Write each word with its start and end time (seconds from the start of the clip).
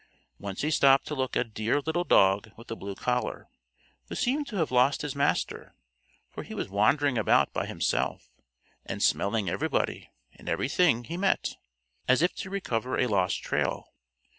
Once 0.39 0.61
he 0.61 0.71
stopped 0.71 1.05
to 1.05 1.13
look 1.13 1.37
at 1.37 1.45
a 1.45 1.49
dear 1.49 1.79
little 1.79 2.03
dog 2.03 2.49
with 2.57 2.71
a 2.71 2.75
blue 2.75 2.95
collar, 2.95 3.47
who 4.09 4.15
seemed 4.15 4.47
to 4.47 4.55
have 4.55 4.71
lost 4.71 5.03
his 5.03 5.15
master, 5.15 5.75
for 6.31 6.41
he 6.41 6.55
was 6.55 6.69
wandering 6.69 7.19
about 7.19 7.53
by 7.53 7.67
himself, 7.67 8.31
and 8.83 9.03
smelling 9.03 9.47
everybody 9.47 10.09
and 10.33 10.49
everything 10.49 11.03
he 11.03 11.17
met, 11.17 11.55
as 12.07 12.23
if 12.23 12.33
to 12.33 12.49
recover 12.49 12.97
a 12.97 13.05
lost 13.05 13.43
trail. 13.43 13.93